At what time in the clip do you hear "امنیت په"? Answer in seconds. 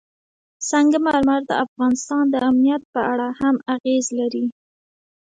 2.49-3.01